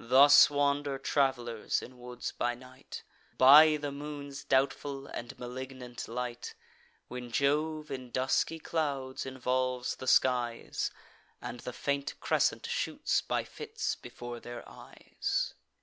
Thus 0.00 0.48
wander 0.48 0.96
travelers 0.98 1.82
in 1.82 1.98
woods 1.98 2.32
by 2.32 2.54
night, 2.54 3.02
By 3.36 3.76
the 3.76 3.92
moon's 3.92 4.42
doubtful 4.42 5.06
and 5.06 5.38
malignant 5.38 6.08
light, 6.08 6.54
When 7.08 7.30
Jove 7.30 7.90
in 7.90 8.10
dusky 8.10 8.58
clouds 8.58 9.26
involves 9.26 9.96
the 9.96 10.06
skies, 10.08 10.90
And 11.42 11.60
the 11.60 11.74
faint 11.74 12.18
crescent 12.20 12.64
shoots 12.64 13.20
by 13.20 13.44
fits 13.44 13.96
before 13.96 14.40
their 14.40 14.66
eyes. 14.66 15.52